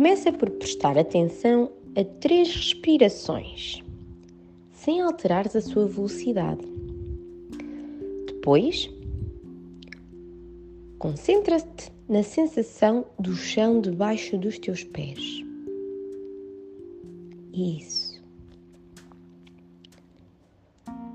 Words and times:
Começa 0.00 0.32
por 0.32 0.48
prestar 0.48 0.96
atenção 0.96 1.70
a 1.94 2.02
três 2.02 2.48
respirações, 2.48 3.82
sem 4.72 5.02
alterares 5.02 5.54
a 5.54 5.60
sua 5.60 5.86
velocidade. 5.86 6.66
Depois, 8.26 8.90
concentra-te 10.98 11.92
na 12.08 12.22
sensação 12.22 13.04
do 13.18 13.34
chão 13.34 13.78
debaixo 13.78 14.38
dos 14.38 14.58
teus 14.58 14.82
pés. 14.84 15.44
Isso. 17.52 18.24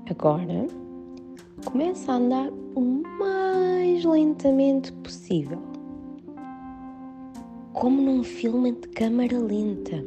Agora, 0.08 0.68
começa 1.64 2.12
a 2.12 2.18
andar 2.18 2.52
o 2.76 2.80
mais 3.18 4.04
lentamente 4.04 4.92
possível, 4.92 5.60
como 7.76 8.00
num 8.00 8.24
filme 8.24 8.72
de 8.72 8.88
câmara 8.88 9.38
lenta. 9.38 10.02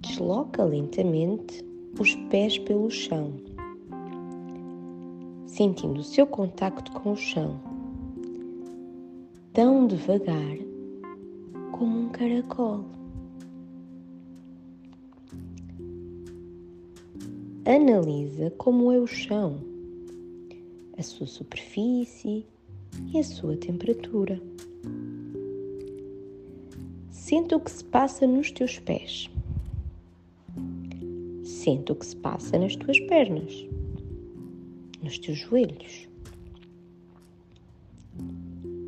Desloca 0.00 0.64
lentamente 0.64 1.64
os 1.98 2.14
pés 2.30 2.60
pelo 2.60 2.88
chão, 2.88 3.32
sentindo 5.46 5.98
o 5.98 6.04
seu 6.04 6.28
contacto 6.28 6.92
com 6.92 7.14
o 7.14 7.16
chão, 7.16 7.60
tão 9.52 9.88
devagar 9.88 10.56
como 11.72 12.02
um 12.02 12.08
caracol. 12.10 12.84
Analisa 17.64 18.48
como 18.52 18.92
é 18.92 19.00
o 19.00 19.08
chão, 19.08 19.58
a 20.96 21.02
sua 21.02 21.26
superfície 21.26 22.46
e 23.12 23.18
a 23.18 23.24
sua 23.24 23.56
temperatura. 23.56 24.40
Sente 27.10 27.54
o 27.54 27.60
que 27.60 27.70
se 27.70 27.84
passa 27.84 28.26
nos 28.26 28.50
teus 28.50 28.78
pés. 28.78 29.28
Sente 31.42 31.90
o 31.90 31.96
que 31.96 32.06
se 32.06 32.16
passa 32.16 32.58
nas 32.58 32.76
tuas 32.76 33.00
pernas, 33.00 33.66
nos 35.02 35.18
teus 35.18 35.38
joelhos. 35.38 36.08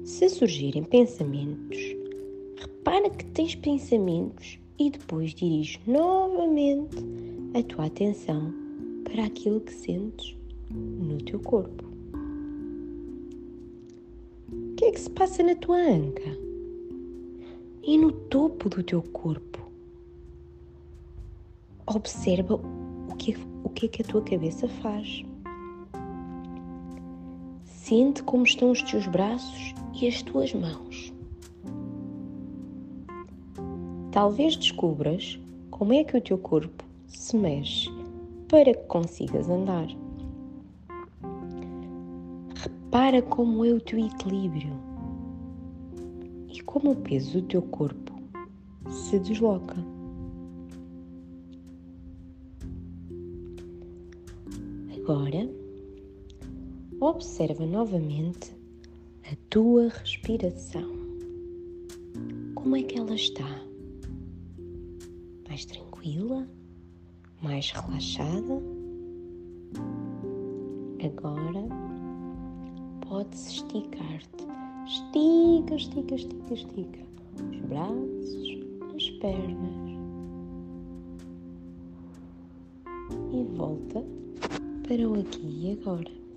Se 0.04 0.28
surgirem 0.28 0.84
pensamentos, 0.84 1.78
repara 2.56 3.10
que 3.10 3.24
tens 3.26 3.54
pensamentos 3.54 4.58
e 4.78 4.91
depois 4.91 5.34
dirige 5.34 5.80
novamente 5.86 6.96
a 7.54 7.62
tua 7.62 7.86
atenção 7.86 8.54
para 9.04 9.24
aquilo 9.24 9.60
que 9.60 9.72
sentes 9.72 10.36
no 10.70 11.19
teu 11.19 11.41
corpo. 11.41 11.88
O 14.50 14.74
que 14.77 14.86
é 14.86 14.91
que 14.91 15.00
se 15.00 15.10
passa 15.10 15.42
na 15.42 15.54
tua 15.54 15.77
anca 15.77 16.38
e 17.82 17.98
no 17.98 18.10
topo 18.10 18.70
do 18.70 18.82
teu 18.82 19.02
corpo? 19.02 19.58
Observa 21.86 22.54
o 22.54 23.14
que, 23.16 23.36
o 23.62 23.69
que 23.69 23.86
é 23.86 23.88
que 23.88 24.02
a 24.02 24.04
tua 24.04 24.22
cabeça 24.22 24.66
faz. 24.66 25.22
Sente 27.64 28.22
como 28.22 28.44
estão 28.44 28.70
os 28.70 28.82
teus 28.82 29.06
braços 29.06 29.74
e 30.00 30.08
as 30.08 30.22
tuas 30.22 30.54
mãos. 30.54 31.12
Talvez 34.12 34.56
descubras 34.56 35.38
como 35.70 35.92
é 35.92 36.04
que 36.04 36.16
o 36.16 36.20
teu 36.20 36.38
corpo 36.38 36.84
se 37.06 37.36
mexe 37.36 37.91
para 38.48 38.72
que 38.72 38.86
consigas 38.86 39.48
andar. 39.50 39.88
Repara 42.91 43.20
como 43.20 43.66
é 43.66 43.71
o 43.71 43.81
teu 43.82 43.99
equilíbrio 43.99 44.72
e 46.49 46.62
como 46.62 46.93
o 46.93 46.97
peso 46.97 47.43
do 47.43 47.47
teu 47.47 47.60
corpo 47.60 48.15
se 48.88 49.19
desloca. 49.19 49.76
Agora, 54.97 55.50
observa 56.98 57.66
novamente 57.66 58.56
a 59.31 59.37
tua 59.50 59.91
respiração. 59.91 60.91
Como 62.54 62.75
é 62.75 62.82
que 62.82 62.98
ela 62.98 63.15
está? 63.15 63.62
Mais 65.47 65.66
tranquila? 65.66 66.48
mais 67.43 67.71
relaxada. 67.71 68.62
Agora 71.04 71.88
podes 73.08 73.46
esticar-te. 73.48 74.46
Estica, 74.86 75.74
estica, 75.74 76.14
estica, 76.14 76.54
estica. 76.54 77.00
Os 77.50 77.60
braços, 77.69 78.58
as 78.94 79.10
pernas. 79.20 79.88
E 83.32 83.44
volta 83.56 84.04
para 84.86 85.08
o 85.08 85.20
aqui 85.20 85.41
e 85.42 85.78
agora. 85.80 86.28